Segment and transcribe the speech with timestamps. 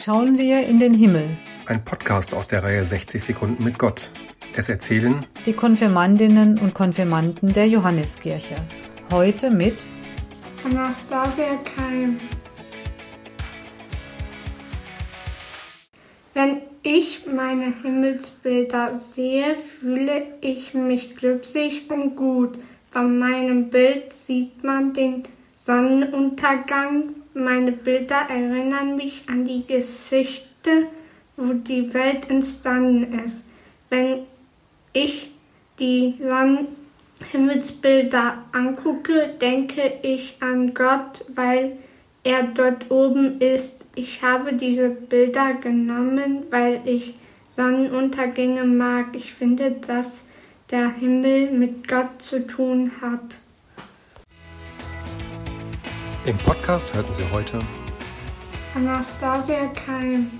[0.00, 1.36] schauen wir in den Himmel.
[1.66, 4.10] Ein Podcast aus der Reihe 60 Sekunden mit Gott.
[4.56, 8.54] Es erzählen die Konfirmandinnen und Konfirmanden der Johanneskirche.
[9.12, 9.90] Heute mit
[10.64, 12.16] Anastasia Keim.
[16.32, 22.58] Wenn ich meine Himmelsbilder sehe, fühle ich mich glücklich und gut.
[22.94, 25.24] Bei meinem Bild sieht man den
[25.54, 27.16] Sonnenuntergang.
[27.34, 30.86] Meine Bilder erinnern mich an die Geschichte,
[31.36, 33.48] wo die Welt entstanden ist.
[33.88, 34.26] Wenn
[34.92, 35.30] ich
[35.78, 41.78] die Sonnenhimmelsbilder angucke, denke ich an Gott, weil
[42.24, 43.86] er dort oben ist.
[43.94, 47.14] Ich habe diese Bilder genommen, weil ich
[47.48, 49.14] Sonnenuntergänge mag.
[49.14, 50.26] Ich finde, dass
[50.70, 53.38] der Himmel mit Gott zu tun hat.
[56.26, 57.58] Im Podcast hörten Sie heute
[58.74, 60.30] Anastasia Keim.